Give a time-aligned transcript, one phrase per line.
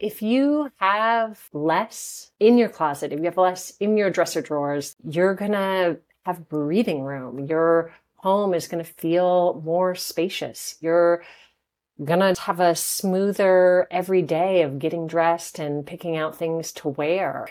[0.00, 4.96] if you have less in your closet, if you have less in your dresser drawers,
[5.04, 7.46] you're going to have breathing room.
[7.46, 10.76] Your home is going to feel more spacious.
[10.80, 11.22] You're
[12.02, 16.88] going to have a smoother every day of getting dressed and picking out things to
[16.88, 17.48] wear.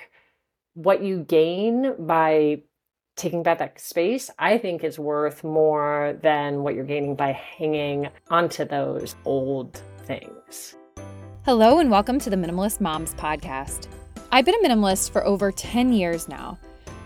[0.74, 2.64] What you gain by
[3.16, 8.10] taking back that space, I think is worth more than what you're gaining by hanging
[8.30, 10.76] onto those old things.
[11.46, 13.88] Hello, and welcome to the Minimalist Moms podcast.
[14.30, 16.60] I've been a minimalist for over 10 years now,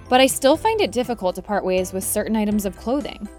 [0.09, 3.29] but I still find it difficult to part ways with certain items of clothing.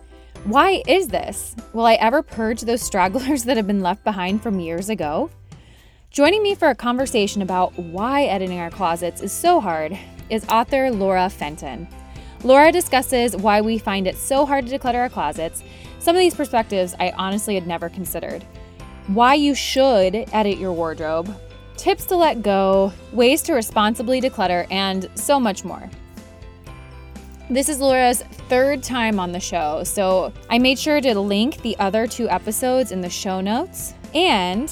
[0.45, 1.57] Why is this?
[1.73, 5.31] Will I ever purge those stragglers that have been left behind from years ago?
[6.11, 9.99] Joining me for a conversation about why editing our closets is so hard
[10.31, 11.89] is author Laura Fenton.
[12.45, 15.65] Laura discusses why we find it so hard to declutter our closets.
[15.99, 18.45] Some of these perspectives I honestly had never considered
[19.09, 21.35] why you should edit your wardrobe,
[21.77, 25.91] tips to let go, ways to responsibly declutter, and so much more.
[27.51, 31.77] This is Laura's third time on the show, so I made sure to link the
[31.79, 33.93] other two episodes in the show notes.
[34.15, 34.71] And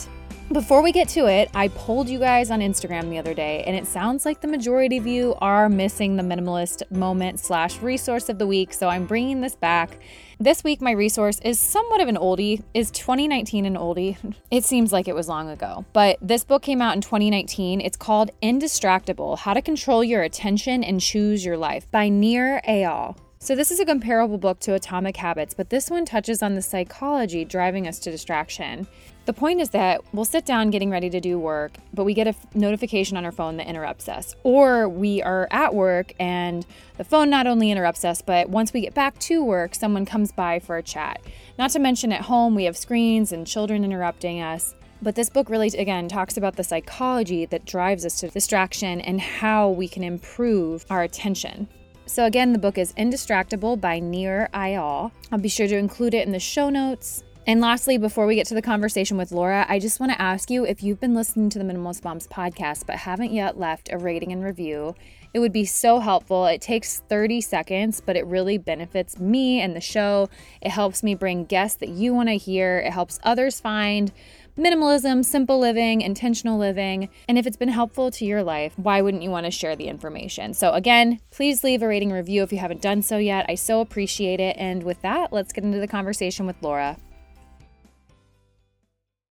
[0.52, 3.76] before we get to it, I polled you guys on Instagram the other day, and
[3.76, 8.38] it sounds like the majority of you are missing the minimalist moment slash resource of
[8.38, 8.72] the week.
[8.72, 9.98] So I'm bringing this back
[10.42, 12.62] this week, my resource is somewhat of an oldie.
[12.74, 14.16] Is 2019 an oldie?
[14.50, 17.80] It seems like it was long ago, but this book came out in 2019.
[17.80, 23.16] It's called Indistractable How to Control Your Attention and Choose Your Life by Nir Eyal.
[23.38, 26.62] So, this is a comparable book to Atomic Habits, but this one touches on the
[26.62, 28.86] psychology driving us to distraction.
[29.24, 32.26] The point is that we'll sit down getting ready to do work, but we get
[32.26, 34.34] a f- notification on our phone that interrupts us.
[34.42, 38.80] Or we are at work and the phone not only interrupts us, but once we
[38.80, 41.20] get back to work, someone comes by for a chat.
[41.56, 44.74] Not to mention at home, we have screens and children interrupting us.
[45.00, 49.20] But this book really, again, talks about the psychology that drives us to distraction and
[49.20, 51.68] how we can improve our attention.
[52.06, 55.12] So, again, the book is Indistractable by Nir Eyal.
[55.30, 57.22] I'll be sure to include it in the show notes.
[57.44, 60.48] And lastly, before we get to the conversation with Laura, I just want to ask
[60.48, 63.98] you if you've been listening to the Minimalist Moms podcast but haven't yet left a
[63.98, 64.94] rating and review,
[65.34, 66.46] it would be so helpful.
[66.46, 70.28] It takes 30 seconds, but it really benefits me and the show.
[70.60, 74.12] It helps me bring guests that you want to hear, it helps others find
[74.56, 77.08] minimalism, simple living, intentional living.
[77.28, 79.88] And if it's been helpful to your life, why wouldn't you want to share the
[79.88, 80.54] information?
[80.54, 83.46] So, again, please leave a rating review if you haven't done so yet.
[83.48, 84.56] I so appreciate it.
[84.58, 86.98] And with that, let's get into the conversation with Laura.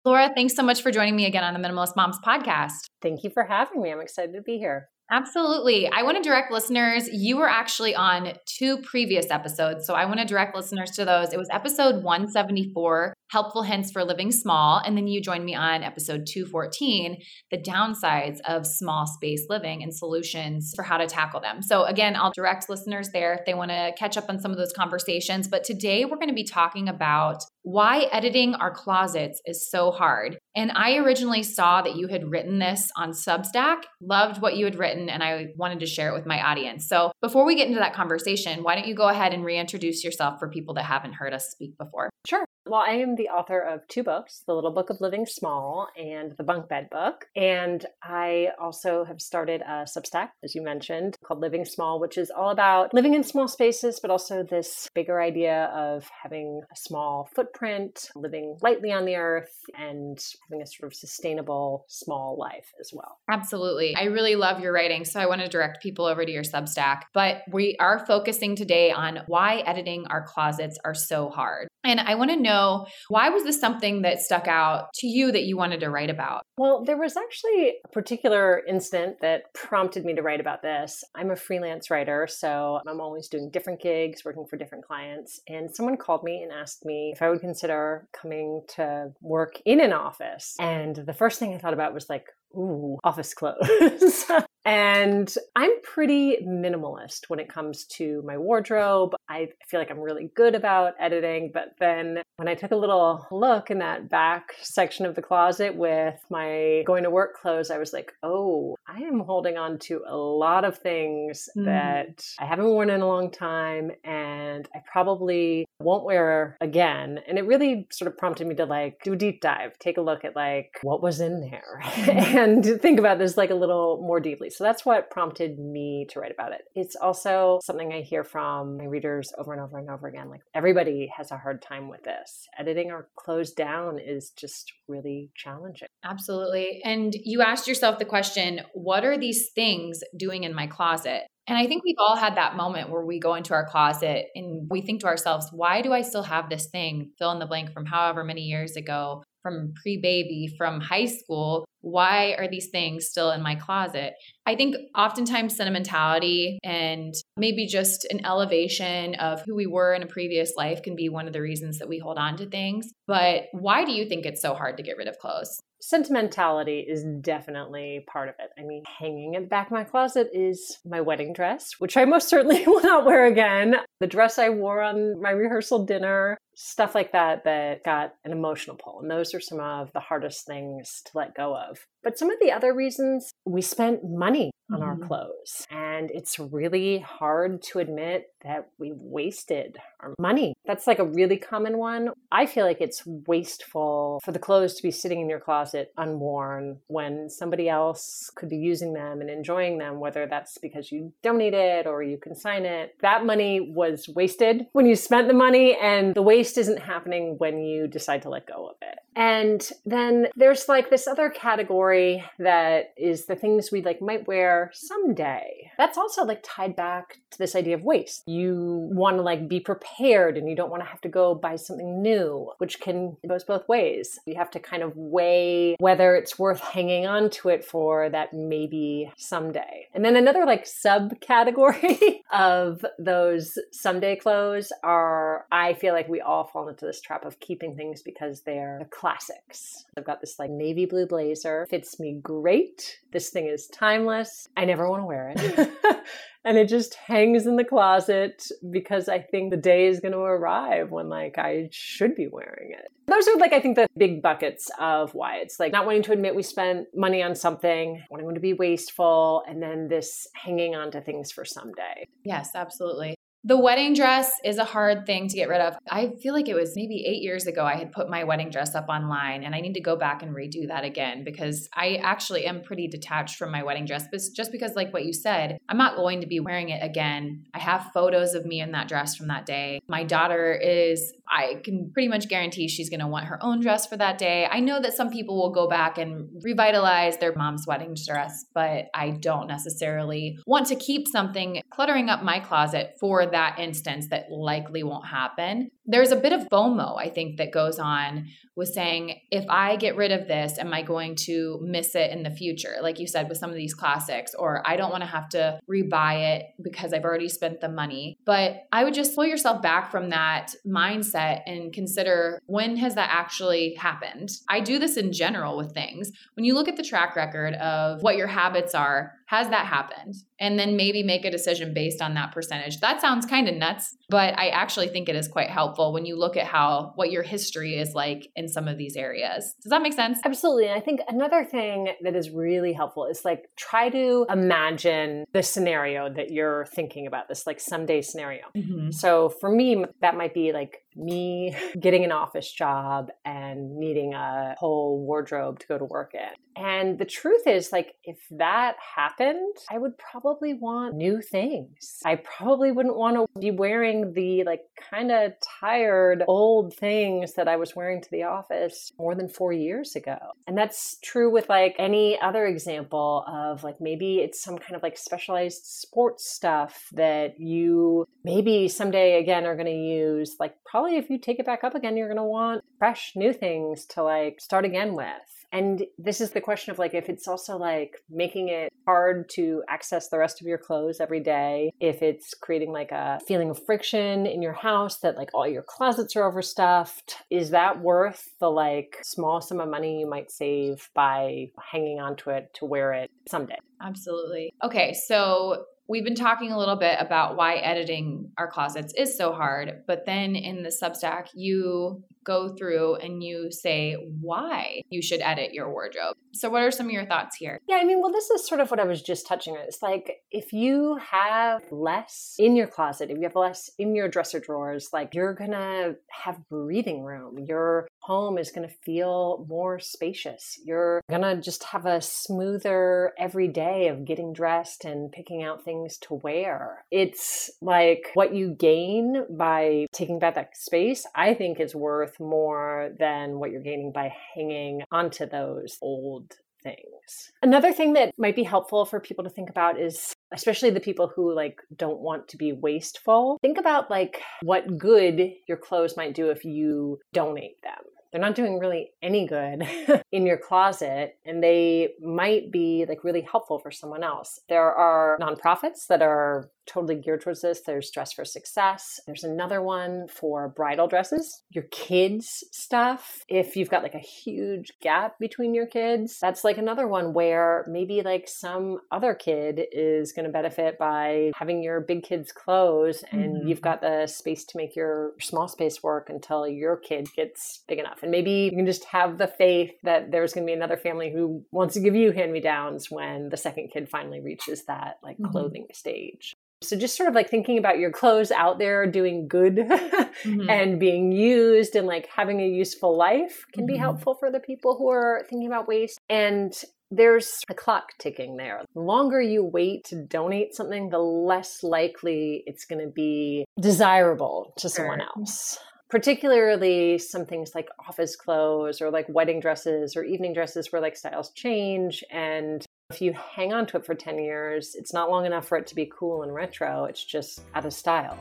[0.05, 2.87] Laura, thanks so much for joining me again on the Minimalist Moms podcast.
[3.01, 3.93] Thank you for having me.
[3.93, 4.89] I'm excited to be here.
[5.13, 5.89] Absolutely.
[5.89, 7.09] I want to direct listeners.
[7.13, 9.87] You were actually on two previous episodes.
[9.87, 11.33] So I want to direct listeners to those.
[11.33, 14.83] It was episode 174 helpful hints for living small.
[14.85, 17.17] And then you joined me on episode 214,
[17.51, 21.63] the downsides of small space living and solutions for how to tackle them.
[21.63, 24.59] So, again, I'll direct listeners there if they want to catch up on some of
[24.59, 25.49] those conversations.
[25.49, 30.37] But today we're going to be talking about why editing our closets is so hard.
[30.55, 34.79] And I originally saw that you had written this on Substack, loved what you had
[34.79, 36.87] written, and I wanted to share it with my audience.
[36.87, 40.39] So, before we get into that conversation, why don't you go ahead and reintroduce yourself
[40.39, 42.11] for people that haven't heard us speak before?
[42.27, 42.45] Sure.
[42.67, 46.33] Well, I am the author of two books The Little Book of Living Small and
[46.37, 47.27] The Bunk Bed Book.
[47.37, 52.31] And I also have started a Substack, as you mentioned, called Living Small, which is
[52.31, 57.29] all about living in small spaces, but also this bigger idea of having a small
[57.35, 60.19] footprint, living lightly on the earth, and
[60.49, 63.19] having a sort of sustainable small life as well.
[63.31, 63.95] Absolutely.
[63.97, 65.05] I really love your writing.
[65.05, 67.03] So I want to direct people over to your Substack.
[67.13, 71.69] But we are focusing today on why editing our closets are so hard.
[71.85, 75.43] And I want to know why was this something that stuck out to you that
[75.43, 76.47] you wanted to write about?
[76.57, 81.05] Well, there was actually a particular incident that prompted me to write about this.
[81.15, 85.41] I'm a freelance writer, so I'm always doing different gigs, working for different clients.
[85.47, 89.81] And someone called me and asked me if I would consider coming to work in
[89.83, 90.57] an office.
[90.59, 94.25] And the first thing I thought about was like, ooh, office clothes.
[94.65, 99.15] And I'm pretty minimalist when it comes to my wardrobe.
[99.29, 103.27] I feel like I'm really good about editing, but then when I took a little
[103.31, 107.79] look in that back section of the closet with my going to work clothes, I
[107.79, 111.65] was like, oh, I am holding on to a lot of things mm.
[111.65, 117.19] that I haven't worn in a long time and I probably won't wear again.
[117.27, 120.03] And it really sort of prompted me to like do a deep dive, take a
[120.03, 124.21] look at like what was in there and think about this like a little more
[124.21, 124.51] deeply.
[124.55, 126.63] So that's what prompted me to write about it.
[126.75, 130.31] It's also something I hear from my readers over and over and over again.
[130.31, 132.47] Like everybody has a hard time with this.
[132.59, 135.89] Editing our clothes down is just really challenging.
[136.05, 136.81] Absolutely.
[136.85, 141.23] And you asked yourself the question, what are these things doing in my closet?
[141.49, 144.69] And I think we've all had that moment where we go into our closet and
[144.71, 147.73] we think to ourselves, why do I still have this thing, fill in the blank
[147.73, 151.65] from however many years ago, from pre baby, from high school?
[151.81, 154.15] Why are these things still in my closet?
[154.47, 160.07] I think oftentimes sentimentality and maybe just an elevation of who we were in a
[160.07, 162.89] previous life can be one of the reasons that we hold on to things.
[163.09, 165.61] But why do you think it's so hard to get rid of clothes?
[165.83, 168.51] sentimentality is definitely part of it.
[168.59, 172.05] I mean, hanging in the back of my closet is my wedding dress, which I
[172.05, 173.77] most certainly will not wear again.
[174.01, 178.77] The dress I wore on my rehearsal dinner, stuff like that, that got an emotional
[178.77, 179.01] pull.
[179.01, 181.87] And those are some of the hardest things to let go of.
[182.03, 184.89] But some of the other reasons we spent money on mm-hmm.
[184.89, 185.67] our clothes.
[185.71, 190.55] And it's really hard to admit that we wasted our money.
[190.65, 192.11] That's like a really common one.
[192.31, 196.79] I feel like it's wasteful for the clothes to be sitting in your closet unworn
[196.89, 201.55] when somebody else could be using them and enjoying them, whether that's because you donate
[201.55, 202.97] it or you consign it.
[203.03, 207.59] That money was wasted when you spent the money, and the waste isn't happening when
[207.59, 208.99] you decide to let go of it.
[209.15, 214.71] And then there's like this other category that is the things we like might wear
[214.73, 215.71] someday.
[215.77, 218.23] That's also like tied back to this idea of waste.
[218.27, 221.57] You want to like be prepared and you don't want to have to go buy
[221.57, 224.19] something new, which can goes both ways.
[224.27, 228.33] You have to kind of weigh whether it's worth hanging on to it for that
[228.33, 229.89] maybe someday.
[229.95, 236.32] And then another like subcategory of those someday clothes are I feel like we all
[236.45, 239.85] fall into this trap of keeping things because they're the classics.
[239.97, 242.99] I've got this like navy blue blazer, fits me great.
[243.13, 244.49] This thing is timeless.
[244.57, 245.71] I never want to wear it.
[246.45, 250.19] and it just hangs in the closet because I think the day is going to
[250.19, 252.91] arrive when like I should be wearing it.
[253.07, 256.13] Those are like I think the big buckets of why it's like not wanting to
[256.13, 260.91] admit we spent money on something, wanting to be wasteful, and then this hanging on
[260.93, 262.07] to things for someday.
[262.25, 263.17] Yes, absolutely.
[263.45, 265.77] The wedding dress is a hard thing to get rid of.
[265.91, 268.77] I feel like it was maybe eight years ago I had put my wedding dress
[268.77, 272.47] up online, and I need to go back and redo that again because I actually
[272.47, 274.07] am pretty detached from my wedding dress.
[274.13, 277.43] But just because, like what you said, I'm not going to be wearing it again.
[277.53, 279.81] I have photos of me in that dress from that day.
[279.89, 283.89] My daughter is, I can pretty much guarantee she's going to want her own dress
[283.89, 284.47] for that day.
[284.49, 288.85] I know that some people will go back and revitalize their mom's wedding dress, but
[288.95, 294.31] I don't necessarily want to keep something cluttering up my closet for that instance that
[294.31, 295.71] likely won't happen.
[295.85, 299.97] There's a bit of FOMO, I think, that goes on with saying, if I get
[299.97, 302.77] rid of this, am I going to miss it in the future?
[302.81, 305.59] Like you said, with some of these classics, or I don't want to have to
[305.69, 308.19] rebuy it because I've already spent the money.
[308.25, 313.11] But I would just pull yourself back from that mindset and consider when has that
[313.11, 314.31] actually happened?
[314.49, 316.13] I do this in general with things.
[316.37, 320.15] When you look at the track record of what your habits are, has that happened?
[320.39, 322.81] And then maybe make a decision based on that percentage.
[322.81, 326.17] That sounds kind of nuts, but I actually think it is quite helpful when you
[326.17, 329.55] look at how what your history is like in some of these areas.
[329.63, 330.19] Does that make sense?
[330.25, 330.67] Absolutely.
[330.67, 335.43] And I think another thing that is really helpful is like try to imagine the
[335.43, 338.45] scenario that you're thinking about, this like someday scenario.
[338.57, 338.91] Mm-hmm.
[338.91, 344.55] So for me, that might be like me getting an office job and needing a
[344.59, 346.35] whole wardrobe to go to work in.
[346.57, 352.01] And the truth is, like, if that happened, I would probably want new things.
[352.05, 357.49] I probably wouldn't want to be wearing the, like, kind of tired old things that
[357.49, 360.19] I was wearing to the office more than four years ago.
[360.47, 364.83] And that's true with, like, any other example of, like, maybe it's some kind of,
[364.83, 370.82] like, specialized sports stuff that you maybe someday again are going to use, like, probably
[370.83, 373.87] probably if you take it back up again, you're going to want fresh new things
[373.87, 375.07] to like start again with.
[375.53, 379.63] And this is the question of like if it's also like making it hard to
[379.69, 383.65] access the rest of your clothes every day, if it's creating like a feeling of
[383.65, 388.51] friction in your house that like all your closets are overstuffed, is that worth the
[388.51, 393.11] like small sum of money you might save by hanging onto it to wear it
[393.29, 393.59] someday?
[393.81, 394.53] Absolutely.
[394.65, 399.33] Okay, so We've been talking a little bit about why editing our closets is so
[399.33, 405.21] hard, but then in the Substack, you go through and you say why you should
[405.21, 406.17] edit your wardrobe.
[406.33, 407.61] So, what are some of your thoughts here?
[407.69, 409.61] Yeah, I mean, well, this is sort of what I was just touching on.
[409.65, 414.09] It's like if you have less in your closet, if you have less in your
[414.09, 417.39] dresser drawers, like you're gonna have breathing room.
[417.47, 420.59] Your home is gonna feel more spacious.
[420.65, 425.99] You're gonna just have a smoother every day of getting dressed and picking out things
[425.99, 426.85] to wear.
[426.91, 432.91] It's like what you gain by taking back that space, I think is worth more
[432.99, 437.33] than what you're gaining by hanging onto those old things.
[437.43, 441.11] Another thing that might be helpful for people to think about is especially the people
[441.15, 443.39] who like don't want to be wasteful.
[443.43, 448.35] Think about like what good your clothes might do if you donate them they're not
[448.35, 449.67] doing really any good
[450.13, 454.39] in your closet and they might be like really helpful for someone else.
[454.49, 457.61] There are nonprofits that are totally geared towards this.
[457.61, 459.01] There's Dress for Success.
[459.07, 463.25] There's another one for bridal dresses, your kids' stuff.
[463.29, 467.67] If you've got like a huge gap between your kids, that's like another one where
[467.69, 473.05] maybe like some other kid is going to benefit by having your big kids' clothes
[473.11, 473.49] and mm-hmm.
[473.49, 477.79] you've got the space to make your small space work until your kid gets big
[477.79, 478.03] enough.
[478.03, 481.13] And maybe you can just have the faith that there's going to be another family
[481.13, 484.99] who wants to give you hand me downs when the second kid finally reaches that
[485.03, 485.31] like mm-hmm.
[485.31, 486.35] clothing stage.
[486.63, 490.49] So just sort of like thinking about your clothes out there doing good mm-hmm.
[490.49, 493.75] and being used and like having a useful life can mm-hmm.
[493.75, 495.99] be helpful for the people who are thinking about waste.
[496.09, 496.53] And
[496.91, 498.63] there's a clock ticking there.
[498.75, 504.53] The longer you wait to donate something, the less likely it's going to be desirable
[504.59, 505.59] to someone else
[505.93, 510.97] particularly some things like office clothes or like wedding dresses or evening dresses where like
[510.97, 515.25] styles change and if you hang on to it for 10 years, it's not long
[515.25, 516.85] enough for it to be cool and retro.
[516.85, 518.19] It's just out of style.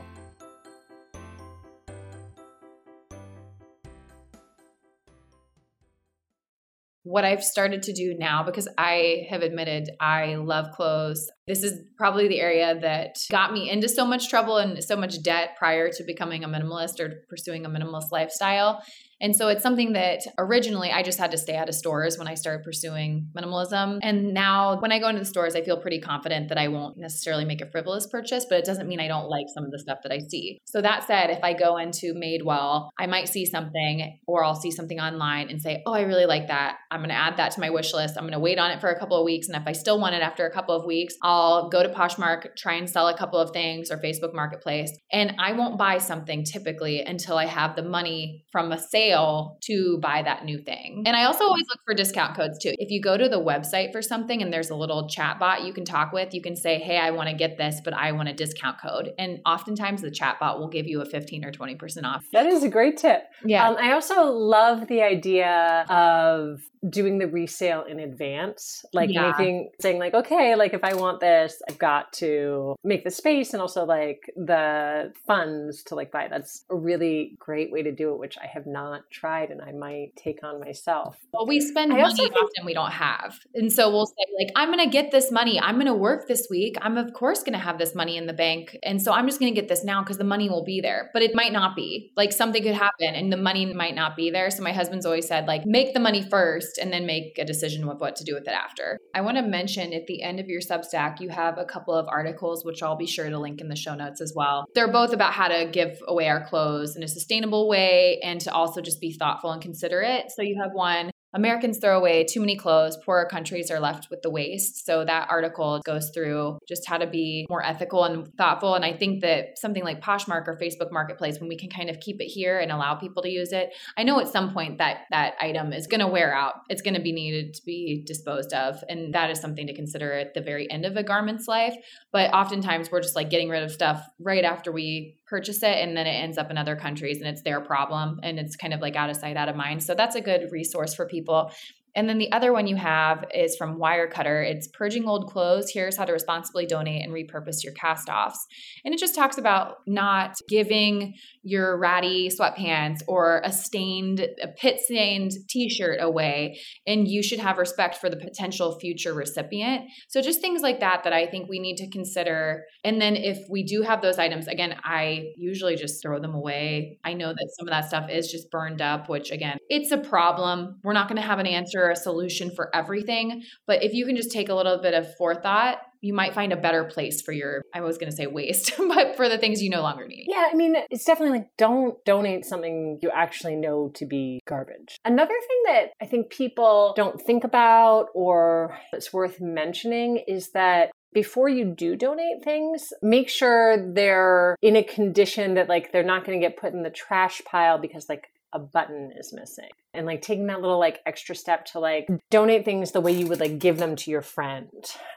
[7.04, 11.28] what I've started to do now because I have admitted I love clothes.
[11.46, 15.20] This is probably the area that got me into so much trouble and so much
[15.22, 18.82] debt prior to becoming a minimalist or pursuing a minimalist lifestyle.
[19.22, 22.26] And so it's something that originally I just had to stay out of stores when
[22.26, 24.00] I started pursuing minimalism.
[24.02, 26.98] And now when I go into the stores, I feel pretty confident that I won't
[26.98, 29.78] necessarily make a frivolous purchase, but it doesn't mean I don't like some of the
[29.78, 30.58] stuff that I see.
[30.64, 34.72] So that said, if I go into Madewell, I might see something or I'll see
[34.72, 36.78] something online and say, oh, I really like that.
[36.90, 38.16] I'm going to add that to my wish list.
[38.16, 39.46] I'm going to wait on it for a couple of weeks.
[39.46, 42.56] And if I still want it after a couple of weeks, I'll go to Poshmark,
[42.56, 44.90] try and sell a couple of things or Facebook Marketplace.
[45.12, 49.58] And I won't buy something typically until I have the money from a sale sale
[49.62, 51.04] to buy that new thing.
[51.06, 52.74] And I also always look for discount codes too.
[52.78, 55.72] If you go to the website for something and there's a little chat bot you
[55.72, 58.28] can talk with, you can say, Hey, I want to get this, but I want
[58.28, 59.12] a discount code.
[59.18, 62.24] And oftentimes the chat bot will give you a 15 or 20% off.
[62.32, 63.22] That is a great tip.
[63.44, 63.68] Yeah.
[63.68, 69.30] Um, I also love the idea of doing the resale in advance like yeah.
[69.30, 73.52] making saying like okay like if i want this i've got to make the space
[73.52, 78.12] and also like the funds to like buy that's a really great way to do
[78.12, 81.16] it which i have not tried and i might take on myself.
[81.32, 83.38] Well we spend I money think- often we don't have.
[83.54, 85.60] And so we'll say like i'm gonna get this money.
[85.60, 86.76] I'm gonna work this week.
[86.80, 88.76] I'm of course gonna have this money in the bank.
[88.82, 91.10] And so i'm just gonna get this now because the money will be there.
[91.12, 92.12] But it might not be.
[92.16, 94.50] Like something could happen and the money might not be there.
[94.50, 97.44] So my husband's always said like make the money first first and then make a
[97.44, 98.98] decision of what to do with it after.
[99.14, 102.06] I want to mention at the end of your Substack, you have a couple of
[102.08, 104.64] articles, which I'll be sure to link in the show notes as well.
[104.74, 108.52] They're both about how to give away our clothes in a sustainable way and to
[108.52, 110.30] also just be thoughtful and considerate.
[110.30, 114.20] So you have one Americans throw away too many clothes, poorer countries are left with
[114.22, 114.84] the waste.
[114.84, 118.74] So that article goes through just how to be more ethical and thoughtful.
[118.74, 122.00] And I think that something like Poshmark or Facebook Marketplace, when we can kind of
[122.00, 125.04] keep it here and allow people to use it, I know at some point that
[125.10, 126.54] that item is going to wear out.
[126.68, 128.84] It's going to be needed to be disposed of.
[128.88, 131.74] And that is something to consider at the very end of a garment's life.
[132.12, 135.96] But oftentimes we're just like getting rid of stuff right after we purchase it and
[135.96, 138.80] then it ends up in other countries and it's their problem and it's kind of
[138.82, 139.82] like out of sight out of mind.
[139.82, 141.50] So that's a good resource for people
[141.94, 144.48] and then the other one you have is from Wirecutter.
[144.48, 145.70] It's Purging Old Clothes.
[145.72, 148.46] Here's how to responsibly donate and repurpose your cast offs.
[148.84, 154.80] And it just talks about not giving your ratty sweatpants or a stained, a pit
[154.80, 156.58] stained t shirt away.
[156.86, 159.84] And you should have respect for the potential future recipient.
[160.08, 162.64] So just things like that that I think we need to consider.
[162.84, 166.98] And then if we do have those items, again, I usually just throw them away.
[167.04, 169.98] I know that some of that stuff is just burned up, which again, it's a
[169.98, 170.80] problem.
[170.82, 174.16] We're not going to have an answer a solution for everything, but if you can
[174.16, 177.62] just take a little bit of forethought, you might find a better place for your
[177.72, 180.26] I was going to say waste, but for the things you no longer need.
[180.28, 184.96] Yeah, I mean, it's definitely like don't donate something you actually know to be garbage.
[185.04, 190.90] Another thing that I think people don't think about or it's worth mentioning is that
[191.14, 196.24] before you do donate things, make sure they're in a condition that like they're not
[196.24, 200.06] going to get put in the trash pile because like a button is missing and
[200.06, 203.40] like taking that little like extra step to like donate things the way you would
[203.40, 204.70] like give them to your friend.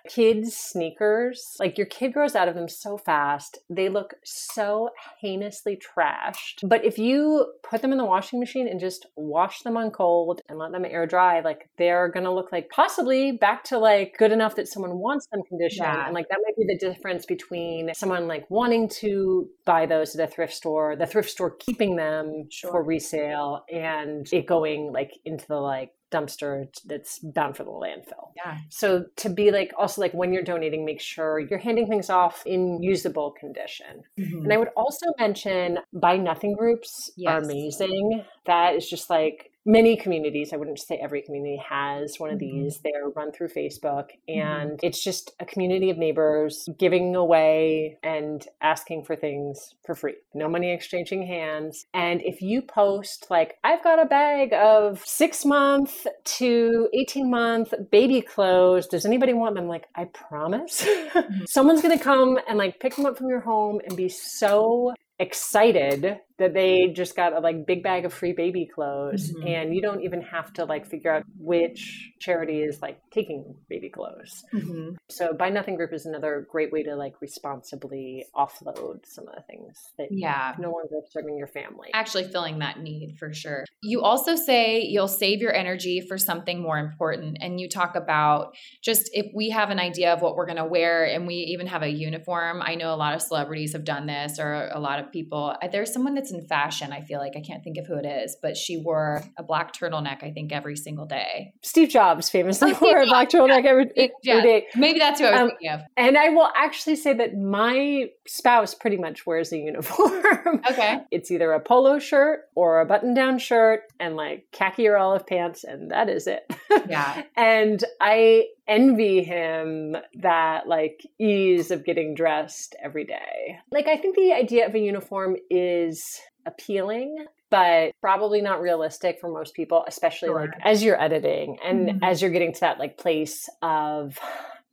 [0.10, 3.60] Kids sneakers, like your kid grows out of them so fast.
[3.70, 4.90] They look so
[5.22, 6.68] heinously trashed.
[6.68, 10.42] But if you put them in the washing machine and just wash them on cold
[10.50, 14.16] and let them air dry, like they're going to look like possibly back to like
[14.18, 15.88] good enough that someone wants them conditioned.
[15.88, 16.06] Yeah.
[16.06, 20.30] And like that might be the difference between someone like wanting to buy those at
[20.30, 22.72] a thrift store, the thrift store keeping them sure.
[22.72, 27.72] for resale and it going going like into the like dumpster that's bound for the
[27.72, 28.30] landfill.
[28.36, 28.58] Yeah.
[28.70, 32.44] So to be like also like when you're donating, make sure you're handing things off
[32.46, 34.04] in usable condition.
[34.20, 34.44] Mm-hmm.
[34.44, 37.32] And I would also mention buy nothing groups yes.
[37.32, 38.24] are amazing.
[38.46, 42.64] That is just like many communities i wouldn't say every community has one of mm-hmm.
[42.64, 44.40] these they're run through facebook mm-hmm.
[44.40, 50.16] and it's just a community of neighbors giving away and asking for things for free
[50.34, 55.44] no money exchanging hands and if you post like i've got a bag of six
[55.44, 61.44] month to 18 month baby clothes does anybody want them like i promise mm-hmm.
[61.48, 66.20] someone's gonna come and like pick them up from your home and be so excited
[66.38, 69.48] that they just got a like big bag of free baby clothes mm-hmm.
[69.48, 73.90] and you don't even have to like figure out which charity is like taking baby
[73.90, 74.44] clothes.
[74.54, 74.96] Mm-hmm.
[75.10, 79.42] so buy nothing group is another great way to like responsibly offload some of the
[79.44, 80.54] things that yeah.
[80.60, 81.90] no longer serving your family.
[81.94, 83.66] Actually filling that need for sure.
[83.82, 88.56] You also say you'll save your energy for something more important and you talk about
[88.82, 91.68] just if we have an idea of what we're going to wear and we even
[91.68, 95.00] have a uniform i know a lot of celebrities have done this or a lot
[95.00, 95.56] of people.
[95.72, 96.92] There's someone that's in fashion.
[96.92, 99.74] I feel like I can't think of who it is, but she wore a black
[99.74, 100.24] turtleneck.
[100.24, 101.54] I think every single day.
[101.62, 103.92] Steve Jobs famously wore a black turtleneck every,
[104.24, 104.68] yeah, every day.
[104.76, 105.82] Maybe that's who I was um, thinking of.
[105.98, 110.62] And I will actually say that my spouse pretty much wears a uniform.
[110.70, 115.28] Okay, it's either a polo shirt or a button-down shirt and like khaki or olive
[115.28, 116.44] pants, and that is it.
[116.88, 123.60] Yeah, and I envy him that like ease of getting dressed every day.
[123.72, 129.30] Like I think the idea of a uniform is appealing but probably not realistic for
[129.30, 130.42] most people especially sure.
[130.42, 132.04] like as you're editing and mm-hmm.
[132.04, 134.18] as you're getting to that like place of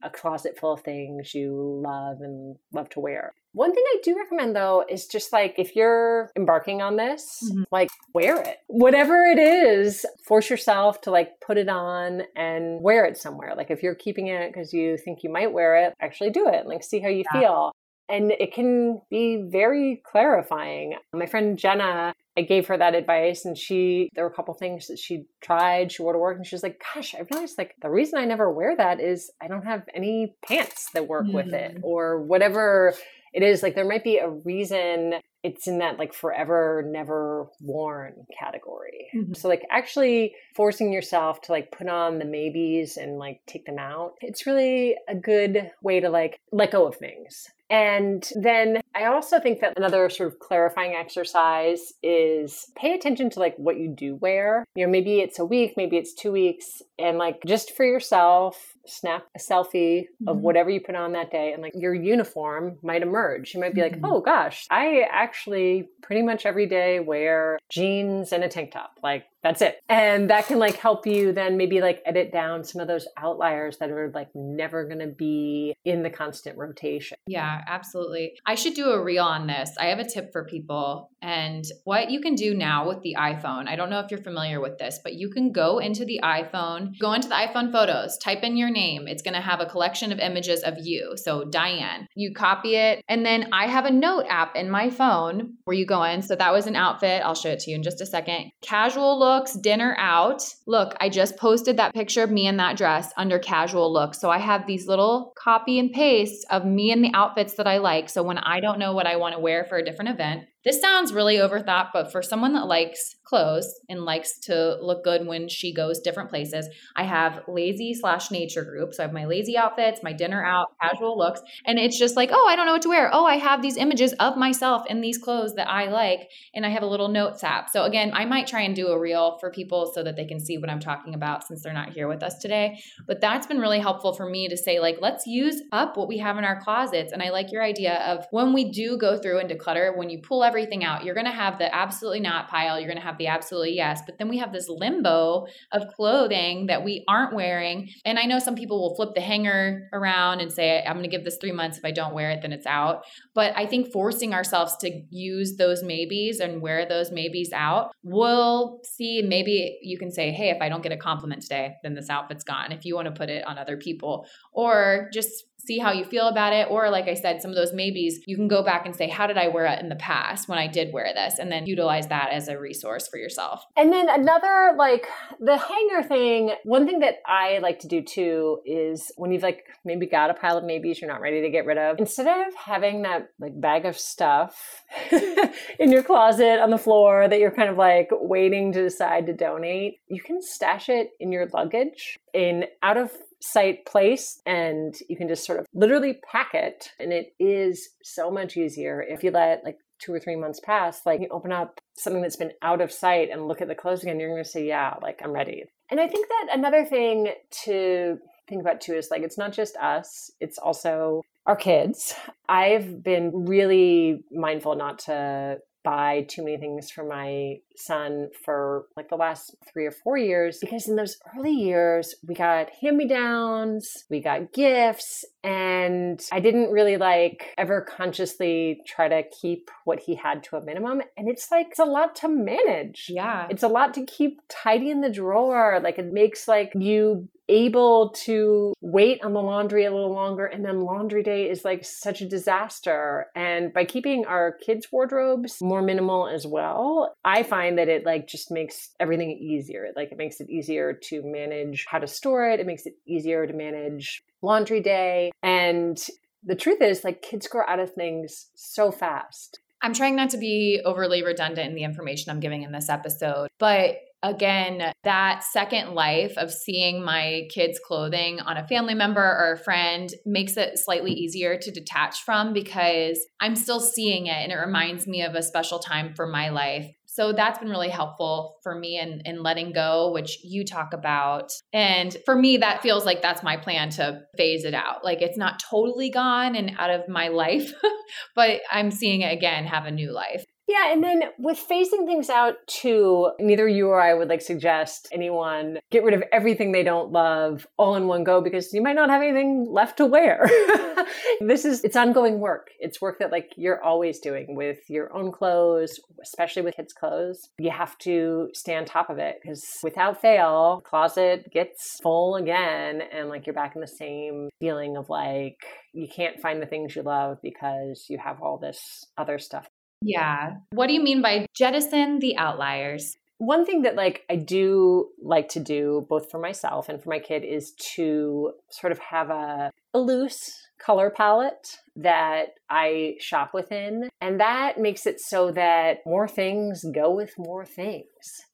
[0.02, 4.16] a closet full of things you love and love to wear one thing I do
[4.16, 7.64] recommend though is just like if you're embarking on this, mm-hmm.
[7.70, 8.58] like wear it.
[8.68, 13.54] Whatever it is, force yourself to like put it on and wear it somewhere.
[13.54, 16.66] Like if you're keeping it because you think you might wear it, actually do it.
[16.66, 17.40] Like see how you yeah.
[17.40, 17.72] feel.
[18.08, 20.96] And it can be very clarifying.
[21.14, 24.88] My friend Jenna, I gave her that advice and she, there were a couple things
[24.88, 27.74] that she tried, she wore to work and she was like, gosh, I realized like
[27.80, 31.36] the reason I never wear that is I don't have any pants that work mm-hmm.
[31.36, 31.84] with it mm.
[31.84, 32.94] or whatever
[33.32, 38.26] it is like there might be a reason it's in that like forever never worn
[38.38, 39.08] category.
[39.14, 39.34] Mm-hmm.
[39.34, 43.78] So like actually forcing yourself to like put on the maybes and like take them
[43.78, 44.12] out.
[44.20, 47.48] It's really a good way to like let go of things.
[47.70, 53.40] And then I also think that another sort of clarifying exercise is pay attention to
[53.40, 54.66] like what you do wear.
[54.74, 58.71] You know, maybe it's a week, maybe it's two weeks, and like just for yourself,
[58.86, 60.28] snap a selfie mm-hmm.
[60.28, 63.54] of whatever you put on that day, and like your uniform might emerge.
[63.54, 64.04] You might be like, mm-hmm.
[64.04, 68.98] oh gosh, I actually pretty much every day wear jeans and a tank top.
[69.02, 69.80] Like that's it.
[69.88, 73.78] And that can like help you then maybe like edit down some of those outliers
[73.78, 77.16] that are like never going to be in the constant rotation.
[77.26, 78.34] Yeah, absolutely.
[78.46, 79.70] I should do a reel on this.
[79.78, 83.68] I have a tip for people and what you can do now with the iPhone.
[83.68, 86.98] I don't know if you're familiar with this, but you can go into the iPhone,
[86.98, 89.08] go into the iPhone photos, type in your name.
[89.08, 91.14] It's going to have a collection of images of you.
[91.16, 93.04] So Diane, you copy it.
[93.08, 96.22] And then I have a note app in my phone where you go in.
[96.22, 97.22] So that was an outfit.
[97.24, 98.50] I'll show it to you in just a second.
[98.62, 100.42] Casual look looks, dinner out.
[100.66, 104.14] Look, I just posted that picture of me in that dress under casual look.
[104.14, 107.78] So I have these little copy and paste of me and the outfits that I
[107.78, 108.08] like.
[108.08, 110.80] So when I don't know what I want to wear for a different event, This
[110.80, 115.48] sounds really overthought, but for someone that likes clothes and likes to look good when
[115.48, 118.94] she goes different places, I have lazy slash nature group.
[118.94, 121.40] So I have my lazy outfits, my dinner out, casual looks.
[121.64, 123.10] And it's just like, oh, I don't know what to wear.
[123.12, 126.30] Oh, I have these images of myself in these clothes that I like.
[126.54, 127.68] And I have a little notes app.
[127.70, 130.38] So again, I might try and do a reel for people so that they can
[130.38, 132.78] see what I'm talking about since they're not here with us today.
[133.06, 136.18] But that's been really helpful for me to say, like, let's use up what we
[136.18, 137.12] have in our closets.
[137.12, 140.20] And I like your idea of when we do go through and declutter, when you
[140.20, 140.51] pull everything
[140.84, 143.74] out, you're going to have the absolutely not pile, you're going to have the absolutely
[143.74, 144.02] yes.
[144.04, 147.88] But then we have this limbo of clothing that we aren't wearing.
[148.04, 151.16] And I know some people will flip the hanger around and say, I'm going to
[151.16, 151.78] give this three months.
[151.78, 153.04] If I don't wear it, then it's out.
[153.34, 158.80] But I think forcing ourselves to use those maybes and wear those maybes out, we'll
[158.84, 162.10] see maybe you can say, hey, if I don't get a compliment today, then this
[162.10, 162.72] outfit's gone.
[162.72, 166.28] If you want to put it on other people, or just see how you feel
[166.28, 166.68] about it.
[166.70, 169.26] Or, like I said, some of those maybes, you can go back and say, How
[169.26, 171.38] did I wear it in the past when I did wear this?
[171.38, 173.64] And then utilize that as a resource for yourself.
[173.76, 175.06] And then another, like
[175.40, 179.64] the hanger thing, one thing that I like to do too is when you've like
[179.84, 182.54] maybe got a pile of maybes you're not ready to get rid of, instead of
[182.54, 184.84] having that like bag of stuff
[185.78, 189.32] in your closet on the floor that you're kind of like waiting to decide to
[189.32, 193.10] donate, you can stash it in your luggage in out of
[193.42, 196.90] sight place and you can just sort of literally pack it.
[196.98, 201.04] And it is so much easier if you let like two or three months pass,
[201.04, 204.02] like you open up something that's been out of sight and look at the clothes
[204.02, 205.64] again, you're going to say, yeah, like I'm ready.
[205.90, 207.32] And I think that another thing
[207.64, 212.14] to think about too is like it's not just us, it's also our kids.
[212.48, 219.08] I've been really mindful not to buy too many things for my son for like
[219.08, 223.06] the last three or four years because in those early years we got hand me
[223.06, 230.00] downs, we got gifts, and I didn't really like ever consciously try to keep what
[230.00, 231.02] he had to a minimum.
[231.16, 233.06] And it's like, it's a lot to manage.
[233.08, 233.46] Yeah.
[233.50, 235.80] It's a lot to keep tidy in the drawer.
[235.82, 240.64] Like it makes like you able to wait on the laundry a little longer and
[240.64, 243.26] then laundry day is like such a disaster.
[243.36, 248.26] And by keeping our kids wardrobes more minimal as well i find that it like
[248.26, 249.88] just makes everything easier.
[249.94, 252.60] Like it makes it easier to manage how to store it.
[252.60, 255.30] It makes it easier to manage laundry day.
[255.42, 255.98] And
[256.44, 260.38] the truth is like kids grow out of things so fast I'm trying not to
[260.38, 265.94] be overly redundant in the information I'm giving in this episode, but again, that second
[265.94, 270.78] life of seeing my kids' clothing on a family member or a friend makes it
[270.78, 275.34] slightly easier to detach from because I'm still seeing it and it reminds me of
[275.34, 276.86] a special time for my life.
[277.12, 281.52] So that's been really helpful for me in, in letting go, which you talk about.
[281.70, 285.04] And for me, that feels like that's my plan to phase it out.
[285.04, 287.70] Like it's not totally gone and out of my life,
[288.34, 290.42] but I'm seeing it again have a new life.
[290.68, 295.08] Yeah, and then with phasing things out too, neither you or I would like suggest
[295.12, 298.94] anyone get rid of everything they don't love all in one go because you might
[298.94, 300.48] not have anything left to wear.
[301.40, 302.68] this is it's ongoing work.
[302.78, 307.48] It's work that like you're always doing with your own clothes, especially with kids' clothes.
[307.58, 313.02] You have to stay on top of it because without fail, closet gets full again
[313.12, 315.56] and like you're back in the same feeling of like
[315.92, 318.78] you can't find the things you love because you have all this
[319.18, 319.66] other stuff
[320.02, 320.56] yeah.
[320.72, 323.16] What do you mean by jettison the outliers?
[323.38, 327.18] One thing that like I do like to do both for myself and for my
[327.18, 330.38] kid is to sort of have a, a loose
[330.84, 334.08] color palette that I shop within.
[334.20, 338.06] And that makes it so that more things go with more things.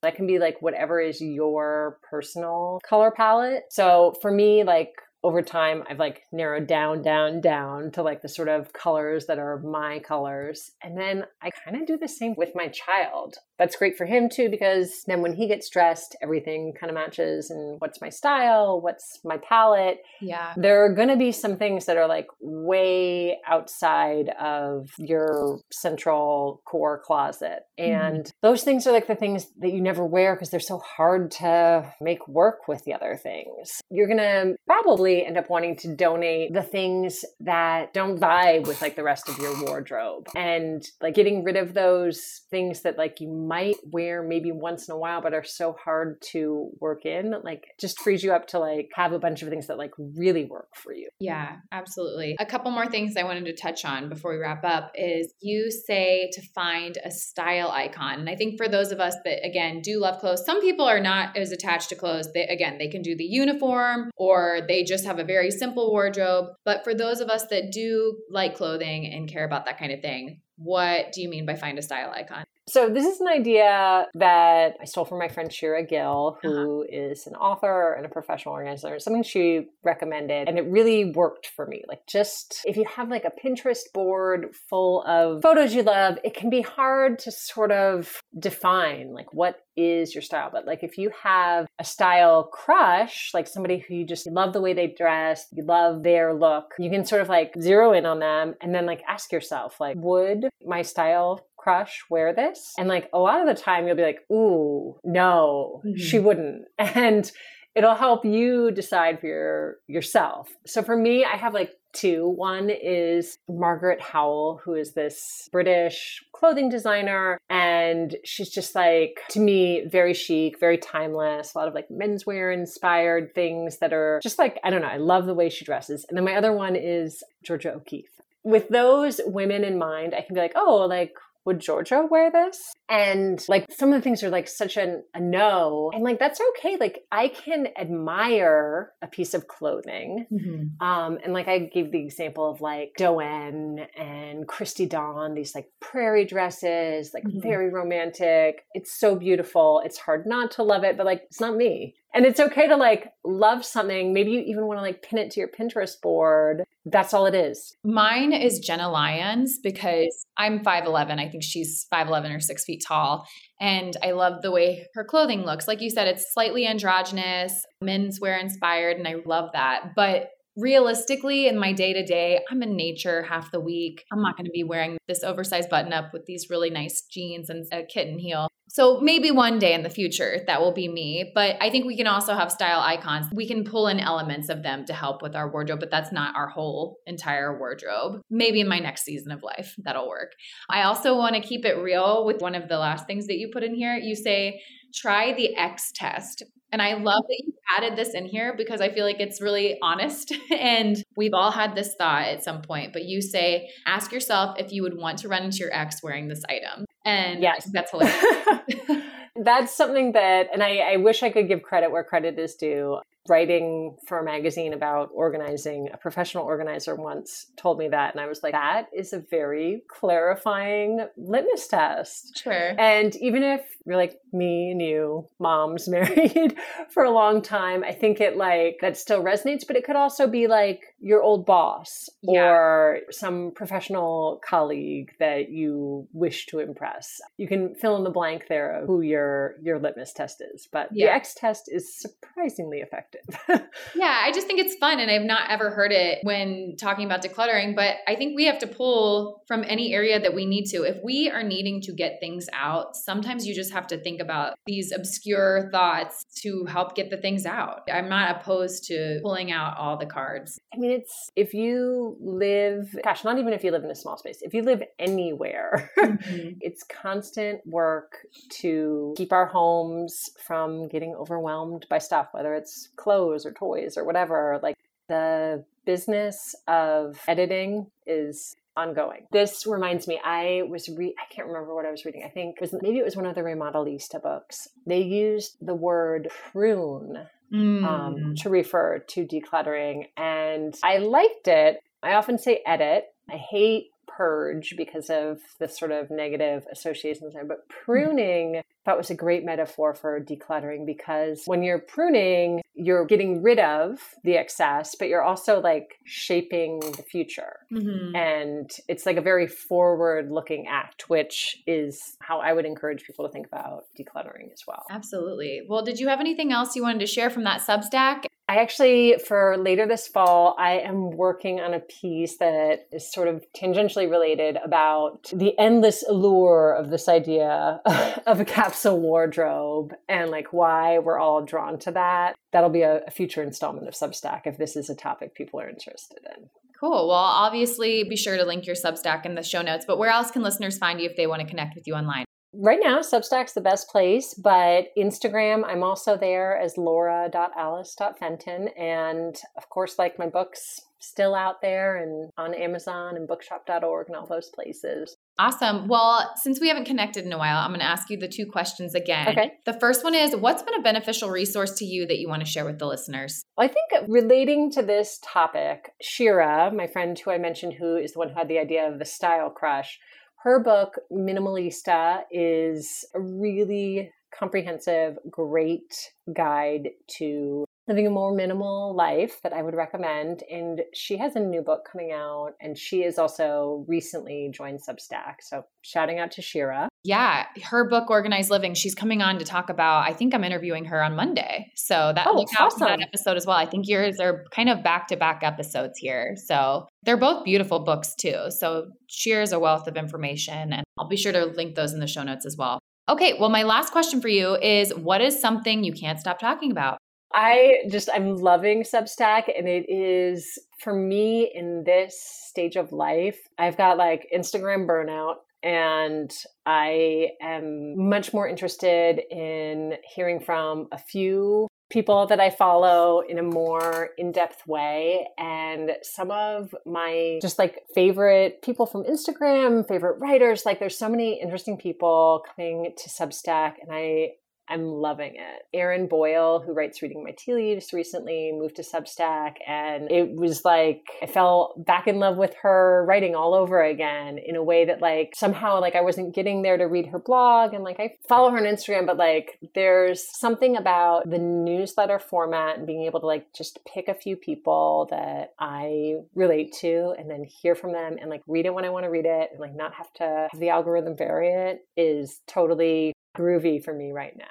[0.02, 3.64] That can be like whatever is your personal color palette.
[3.70, 8.28] So for me, like over time I've like narrowed down, down, down to like the
[8.28, 10.70] sort of colors that are my colors.
[10.82, 13.36] And then I kind of do the same with my child.
[13.58, 17.50] That's great for him too, because then when he gets dressed, everything kind of matches
[17.50, 19.98] and what's my style, what's my palette.
[20.20, 20.52] Yeah.
[20.56, 26.62] There are going to be some things that are like way outside of your central
[26.64, 27.64] core closet.
[27.78, 28.00] Mm-hmm.
[28.00, 28.32] And mm.
[28.42, 31.92] those things are like the things that you never wear because they're so hard to
[32.00, 33.80] make work with the other things.
[33.90, 38.66] You're going to probably probably end up wanting to donate the things that don't vibe
[38.66, 42.98] with like the rest of your wardrobe and like getting rid of those things that
[42.98, 47.04] like you might wear maybe once in a while but are so hard to work
[47.04, 49.92] in like just frees you up to like have a bunch of things that like
[49.98, 51.08] really work for you.
[51.20, 52.36] Yeah, absolutely.
[52.38, 55.70] A couple more things I wanted to touch on before we wrap up is you
[55.70, 58.20] say to find a style icon.
[58.20, 61.00] And I think for those of us that again do love clothes, some people are
[61.00, 62.32] not as attached to clothes.
[62.32, 65.90] They again, they can do the uniform or they just just have a very simple
[65.90, 66.46] wardrobe.
[66.64, 70.00] But for those of us that do like clothing and care about that kind of
[70.00, 72.44] thing, What do you mean by find a style icon?
[72.68, 77.10] So this is an idea that I stole from my friend Shira Gill, who uh-huh.
[77.10, 78.98] is an author and a professional organizer.
[78.98, 81.82] Something she recommended, and it really worked for me.
[81.88, 86.34] Like just if you have like a Pinterest board full of photos you love, it
[86.34, 90.50] can be hard to sort of define like what is your style.
[90.52, 94.60] But like if you have a style crush, like somebody who you just love the
[94.60, 98.18] way they dress, you love their look, you can sort of like zero in on
[98.18, 102.72] them and then like ask yourself, like, would my style crush wear this?
[102.78, 105.96] And like a lot of the time you'll be like, ooh, no, mm-hmm.
[105.96, 106.64] she wouldn't.
[106.78, 107.30] And
[107.74, 110.48] it'll help you decide for your yourself.
[110.66, 112.28] So for me, I have like two.
[112.28, 117.38] One is Margaret Howell, who is this British clothing designer.
[117.48, 122.52] And she's just like, to me, very chic, very timeless, a lot of like menswear
[122.52, 126.04] inspired things that are just like, I don't know, I love the way she dresses.
[126.08, 128.10] And then my other one is Georgia O'Keeffe.
[128.44, 131.14] With those women in mind, I can be like, oh, like
[131.48, 132.74] would Georgia wear this?
[132.88, 135.90] And like some of the things are like such an, a no.
[135.92, 136.76] And like, that's okay.
[136.78, 140.26] Like, I can admire a piece of clothing.
[140.32, 140.86] Mm-hmm.
[140.86, 145.70] Um, and like, I gave the example of like Doen and Christy Dawn, these like
[145.80, 147.40] prairie dresses, like mm-hmm.
[147.40, 148.64] very romantic.
[148.72, 149.82] It's so beautiful.
[149.84, 151.94] It's hard not to love it, but like, it's not me.
[152.14, 154.14] And it's okay to like love something.
[154.14, 156.64] Maybe you even want to like pin it to your Pinterest board.
[156.86, 157.76] That's all it is.
[157.84, 161.18] Mine is Jenna Lyons because I'm 5'11.
[161.20, 163.26] I think she's 5'11 or six feet tall.
[163.60, 165.68] And I love the way her clothing looks.
[165.68, 169.94] Like you said, it's slightly androgynous, menswear inspired, and I love that.
[169.94, 174.04] But realistically in my day to day, I'm in nature half the week.
[174.12, 177.48] I'm not going to be wearing this oversized button up with these really nice jeans
[177.48, 178.48] and a kitten heel.
[178.70, 181.32] So maybe one day in the future that will be me.
[181.34, 183.26] But I think we can also have style icons.
[183.32, 186.36] We can pull in elements of them to help with our wardrobe, but that's not
[186.36, 188.20] our whole entire wardrobe.
[188.28, 190.32] Maybe in my next season of life, that'll work.
[190.68, 193.48] I also want to keep it real with one of the last things that you
[193.50, 193.94] put in here.
[193.94, 194.60] You say,
[194.94, 196.42] try the X test.
[196.72, 199.78] And I love that you added this in here because I feel like it's really
[199.82, 200.32] honest.
[200.50, 204.72] And we've all had this thought at some point, but you say, ask yourself if
[204.72, 206.84] you would want to run into your ex wearing this item.
[207.04, 207.70] And yes.
[207.72, 209.04] that's hilarious.
[209.36, 212.98] that's something that, and I, I wish I could give credit where credit is due
[213.28, 218.14] writing for a magazine about organizing, a professional organizer once told me that.
[218.14, 222.42] And I was like, that is a very clarifying litmus test.
[222.42, 222.74] Sure.
[222.78, 226.56] And even if you're like me and you, moms married
[226.90, 230.26] for a long time, I think it like that still resonates, but it could also
[230.26, 232.44] be like your old boss yeah.
[232.44, 237.20] or some professional colleague that you wish to impress.
[237.36, 240.68] You can fill in the blank there of who your your litmus test is.
[240.70, 241.06] But yeah.
[241.06, 243.17] the X test is surprisingly effective.
[243.94, 245.00] yeah, I just think it's fun.
[245.00, 248.58] And I've not ever heard it when talking about decluttering, but I think we have
[248.60, 250.82] to pull from any area that we need to.
[250.82, 254.54] If we are needing to get things out, sometimes you just have to think about
[254.66, 257.82] these obscure thoughts to help get the things out.
[257.92, 260.58] I'm not opposed to pulling out all the cards.
[260.72, 264.16] I mean, it's if you live, gosh, not even if you live in a small
[264.16, 266.50] space, if you live anywhere, mm-hmm.
[266.60, 268.26] it's constant work
[268.60, 274.04] to keep our homes from getting overwhelmed by stuff, whether it's clothes or toys or
[274.04, 274.60] whatever.
[274.62, 274.76] Like
[275.08, 279.26] the business of editing is ongoing.
[279.32, 282.22] This reminds me, I was re I can't remember what I was reading.
[282.24, 284.68] I think it was maybe it was one of the Remodelista books.
[284.86, 287.84] They used the word prune mm.
[287.84, 291.80] um, to refer to decluttering, and I liked it.
[292.02, 293.06] I often say edit.
[293.28, 297.44] I hate purge because of the sort of negative associations there.
[297.44, 303.04] But pruning I thought was a great metaphor for decluttering because when you're pruning, you're
[303.04, 307.58] getting rid of the excess, but you're also like shaping the future.
[307.72, 308.16] Mm-hmm.
[308.16, 313.26] And it's like a very forward looking act, which is how I would encourage people
[313.26, 314.84] to think about decluttering as well.
[314.90, 315.62] Absolutely.
[315.68, 318.24] Well, did you have anything else you wanted to share from that Substack?
[318.50, 323.28] I actually, for later this fall, I am working on a piece that is sort
[323.28, 327.82] of tangentially related about the endless allure of this idea
[328.26, 332.36] of a capsule wardrobe and like why we're all drawn to that.
[332.52, 336.20] That'll be a, future installment of Substack if this is a topic people are interested
[336.36, 336.48] in.
[336.78, 337.08] Cool.
[337.08, 339.84] Well, obviously, be sure to link your Substack in the show notes.
[339.84, 342.24] But where else can listeners find you if they want to connect with you online?
[342.54, 348.68] Right now, Substack's the best place, but Instagram, I'm also there as laura.alice.fenton.
[348.68, 354.16] And of course, like my books, still out there and on Amazon and bookshop.org and
[354.16, 355.16] all those places.
[355.38, 355.86] Awesome.
[355.86, 358.46] Well, since we haven't connected in a while, I'm going to ask you the two
[358.46, 359.28] questions again.
[359.28, 359.52] Okay.
[359.64, 362.50] The first one is What's been a beneficial resource to you that you want to
[362.50, 363.42] share with the listeners?
[363.56, 368.12] Well, I think relating to this topic, Shira, my friend who I mentioned, who is
[368.12, 369.98] the one who had the idea of the style crush,
[370.42, 379.40] Her book, Minimalista, is a really comprehensive, great guide to living a more minimal life
[379.42, 380.42] that I would recommend.
[380.50, 385.36] And she has a new book coming out, and she is also recently joined Substack.
[385.40, 386.88] So shouting out to Shira.
[387.04, 388.74] Yeah, her book Organized Living.
[388.74, 390.06] She's coming on to talk about.
[390.06, 392.86] I think I'm interviewing her on Monday, so that oh, look out awesome.
[392.86, 393.56] that episode as well.
[393.56, 397.80] I think yours are kind of back to back episodes here, so they're both beautiful
[397.80, 398.50] books too.
[398.50, 402.00] So Shira is a wealth of information, and I'll be sure to link those in
[402.00, 402.78] the show notes as well.
[403.08, 406.70] Okay, well, my last question for you is what is something you can't stop talking
[406.70, 406.98] about?
[407.32, 413.38] I just, I'm loving Substack, and it is for me in this stage of life.
[413.58, 416.30] I've got like Instagram burnout, and
[416.66, 423.38] I am much more interested in hearing from a few people that I follow in
[423.38, 425.26] a more in depth way.
[425.38, 431.08] And some of my just like favorite people from Instagram, favorite writers, like there's so
[431.08, 433.74] many interesting people coming to Substack.
[433.80, 434.32] And I,
[434.68, 435.62] I'm loving it.
[435.72, 440.64] Erin Boyle, who writes Reading My Tea Leaves, recently moved to Substack, and it was
[440.64, 444.84] like I fell back in love with her writing all over again in a way
[444.84, 448.14] that like somehow like I wasn't getting there to read her blog, and like I
[448.28, 453.20] follow her on Instagram, but like there's something about the newsletter format and being able
[453.20, 457.92] to like just pick a few people that I relate to, and then hear from
[457.92, 460.12] them, and like read it when I want to read it, and like not have
[460.14, 464.44] to have the algorithm vary it is totally groovy for me right now.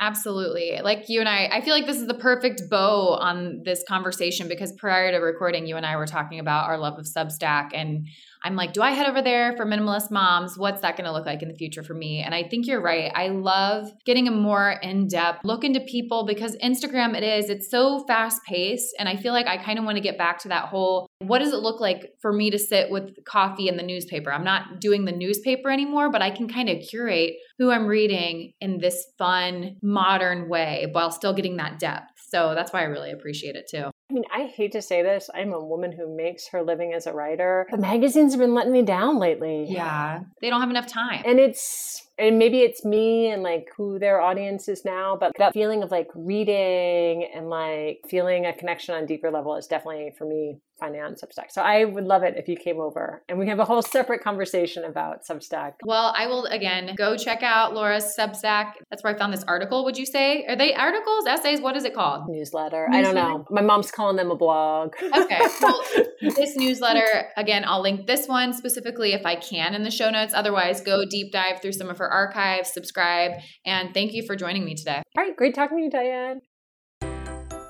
[0.00, 0.80] Absolutely.
[0.82, 4.48] Like you and I, I feel like this is the perfect bow on this conversation
[4.48, 7.70] because prior to recording, you and I were talking about our love of Substack.
[7.72, 8.08] And
[8.44, 10.58] I'm like, do I head over there for minimalist moms?
[10.58, 12.20] What's that going to look like in the future for me?
[12.20, 13.10] And I think you're right.
[13.14, 17.70] I love getting a more in depth look into people because Instagram, it is, it's
[17.70, 18.94] so fast paced.
[18.98, 21.38] And I feel like I kind of want to get back to that whole what
[21.38, 24.30] does it look like for me to sit with coffee and the newspaper?
[24.32, 28.52] I'm not doing the newspaper anymore, but I can kind of curate who I'm reading
[28.60, 32.10] in this fun, modern way while still getting that depth.
[32.28, 33.90] So that's why I really appreciate it too.
[34.10, 35.30] I mean, I hate to say this.
[35.34, 37.66] I'm a woman who makes her living as a writer.
[37.70, 39.66] The magazines have been letting me down lately.
[39.68, 40.20] Yeah.
[40.42, 41.22] They don't have enough time.
[41.24, 45.54] And it's and maybe it's me and like who their audience is now, but that
[45.54, 50.26] feeling of like reading and like feeling a connection on deeper level is definitely for
[50.26, 51.50] me finding on Substack.
[51.50, 54.22] So I would love it if you came over and we have a whole separate
[54.22, 55.74] conversation about Substack.
[55.84, 58.72] Well, I will again go check out Laura's Substack.
[58.90, 59.84] That's where I found this article.
[59.84, 61.60] Would you say are they articles, essays?
[61.60, 62.28] What is it called?
[62.28, 62.88] Newsletter.
[62.88, 62.88] Newsletter?
[62.92, 63.46] I don't know.
[63.50, 64.94] My mom's calling them a blog.
[65.02, 65.40] okay.
[65.60, 65.82] Well,
[66.20, 70.34] this newsletter again, I'll link this one specifically if I can in the show notes.
[70.34, 73.32] Otherwise, go deep dive through some of her archives, subscribe,
[73.64, 75.02] and thank you for joining me today.
[75.16, 76.40] All right, great talking to you, Diane.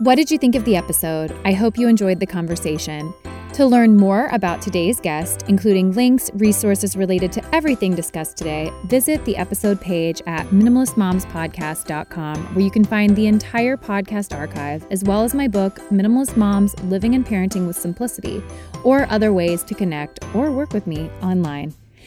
[0.05, 1.35] What did you think of the episode?
[1.47, 3.15] I hope you enjoyed the conversation.
[3.55, 9.25] To learn more about today's guest, including links, resources related to everything discussed today, visit
[9.25, 15.25] the episode page at minimalistmomspodcast.com, where you can find the entire podcast archive, as well
[15.25, 18.43] as my book, Minimalist Moms Living and Parenting with Simplicity,
[18.83, 21.73] or other ways to connect or work with me online.